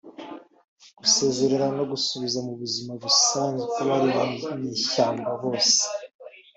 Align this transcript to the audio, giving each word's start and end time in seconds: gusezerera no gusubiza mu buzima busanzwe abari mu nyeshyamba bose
gusezerera 0.99 1.67
no 1.77 1.83
gusubiza 1.91 2.39
mu 2.47 2.53
buzima 2.61 2.91
busanzwe 3.03 3.71
abari 3.83 4.09
mu 4.41 4.49
nyeshyamba 4.61 5.29
bose 5.41 5.81